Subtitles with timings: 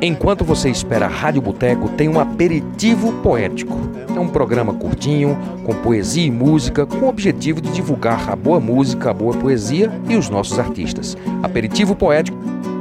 [0.00, 3.72] Enquanto você espera a Rádio Boteco, tem um aperitivo poético.
[4.16, 5.36] É um programa curtinho,
[5.66, 9.90] com poesia e música, com o objetivo de divulgar a boa música, a boa poesia
[10.08, 11.16] e os nossos artistas.
[11.42, 12.38] Aperitivo poético,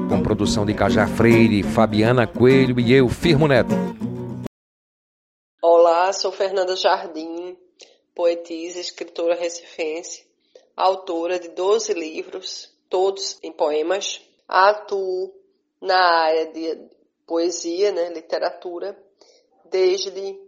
[0.08, 3.74] com produção de Cajá Freire, Fabiana Coelho e eu, Firmo Neto.
[5.60, 7.58] Olá, sou Fernanda Jardim,
[8.14, 10.24] poetisa, escritora recifense,
[10.76, 14.22] autora de 12 livros, todos em poemas.
[14.48, 15.34] Atuo
[15.82, 16.97] na área de
[17.28, 18.98] poesia, né, literatura,
[19.66, 20.40] desde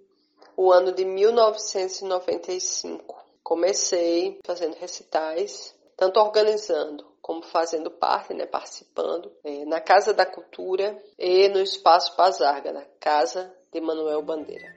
[0.56, 3.16] o ano de 1995.
[3.44, 11.00] Comecei fazendo recitais, tanto organizando como fazendo parte, né, participando, é, na Casa da Cultura
[11.18, 14.73] e no Espaço Pazarga, na Casa de Manuel Bandeira.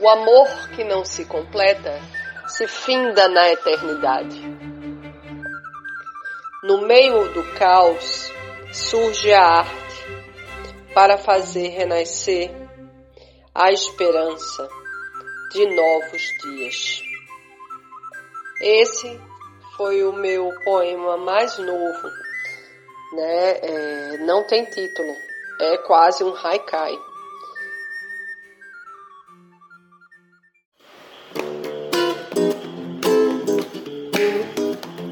[0.00, 1.98] O amor que não se completa
[2.48, 4.42] se finda na eternidade.
[6.62, 8.30] No meio do caos
[8.72, 9.85] surge a arte
[10.96, 12.50] para fazer renascer
[13.54, 14.66] a esperança
[15.52, 17.02] de novos dias.
[18.62, 19.20] Esse
[19.76, 22.08] foi o meu poema mais novo,
[23.12, 23.58] né?
[23.58, 25.14] É, não tem título,
[25.60, 26.98] é quase um haikai.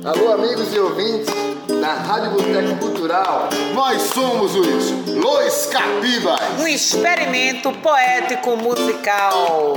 [0.02, 1.43] Alô, amigos e ouvintes
[1.84, 3.50] na Rádio Boteco Cultural.
[3.74, 6.40] Nós somos os Los Capibas.
[6.58, 9.77] Um experimento poético musical.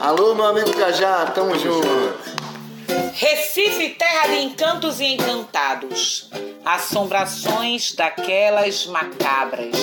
[0.00, 1.86] Alô, meu amigo Cajá, tamo junto.
[3.12, 6.28] Recife, terra de encantos e encantados,
[6.64, 9.76] assombrações daquelas macabras,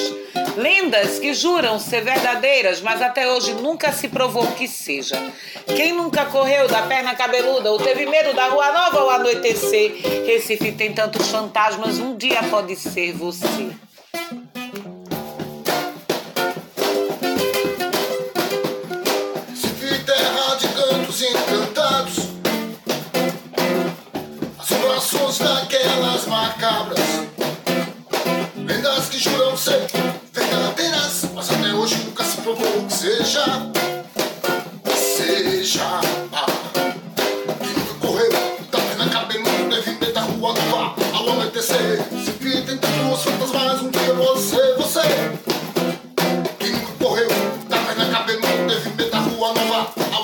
[0.57, 5.15] lendas que juram ser verdadeiras, mas até hoje nunca se provou que seja.
[5.65, 9.95] Quem nunca correu da perna cabeluda ou teve medo da rua nova ao anoitecer?
[10.25, 13.71] Recife tem tantos fantasmas, um dia pode ser você.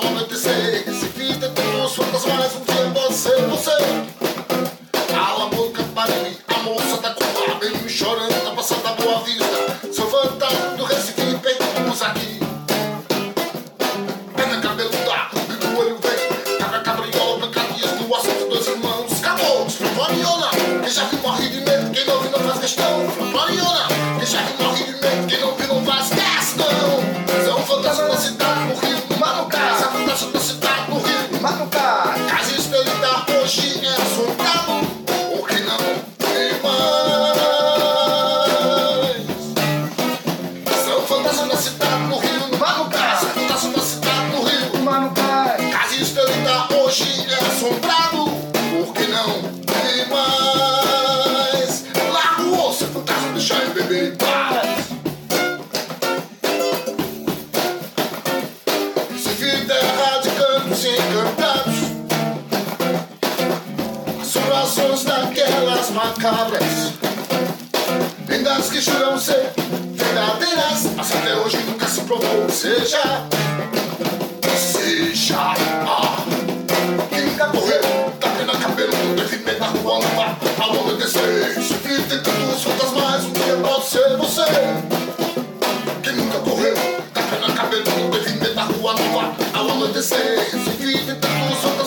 [0.04, 3.70] alma dizer que se vida tem os fantasmas, mas um dia você, você.
[5.12, 9.20] Cala a boca, parei, a moça tá com o me chorando, tá passando a boa
[9.20, 9.92] vista.
[9.92, 12.40] Seu fantasma tá, do Recife, pegamos aqui.
[14.36, 19.12] Pena cabeluda, e tá, do olho vem, cabra cabriola, pencadias do assunto dos irmãos.
[19.18, 20.50] Acabou, desprovariona,
[20.82, 23.67] quem já viu morre de medo, quem não viu não faz questão, desprovariona.
[66.08, 66.94] macabras.
[68.30, 69.52] Em que juram ser
[69.92, 72.48] verdadeiras Mas até hoje nunca se provou.
[72.48, 73.26] Seja,
[74.56, 75.36] seja.
[75.86, 76.24] Ah,
[77.10, 77.82] Quem nunca correu,
[78.20, 82.92] tá pena cabelo Deve me rua com a luva, a longa desejo Que tem tantos
[82.92, 84.44] mais, o que é pode ser você?
[86.02, 86.74] Quem nunca correu,
[87.12, 91.58] tá na cabelo Deve me dar com a luva, a longa desejo Que tem tantos
[91.62, 91.77] fantasmas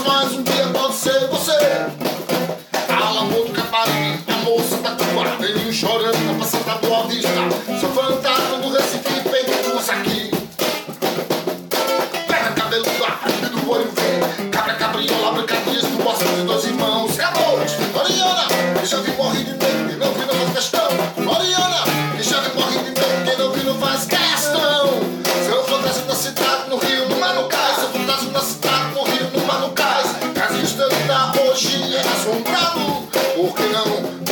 [33.41, 34.30] deixar eu beber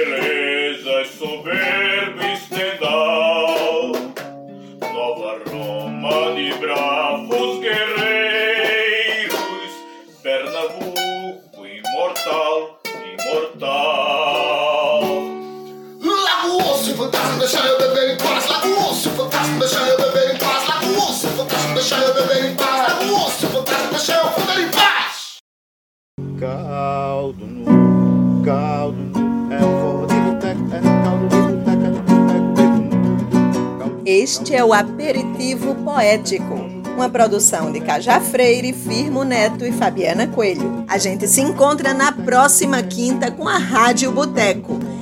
[0.00, 3.92] de beleza e soberbo estendal.
[4.80, 9.32] Nova Roma de bravos guerreiros,
[10.22, 12.80] Pernambuco imortal,
[13.12, 15.02] imortal.
[16.02, 18.48] Larga o osso, fantástico, deixa eu beber em paz.
[18.48, 20.68] Larga o osso, fantástico, deixa eu beber em paz.
[20.68, 22.88] Larga o osso, fantástico, deixa eu beber em paz.
[22.88, 25.36] Larga o osso, fantástico, deixa eu beber em paz.
[26.38, 27.09] Caldo
[34.04, 36.54] Este é o Aperitivo Poético,
[36.94, 40.84] uma produção de Cajá Freire, Firmo Neto e Fabiana Coelho.
[40.88, 44.89] A gente se encontra na próxima quinta com a Rádio Boteco.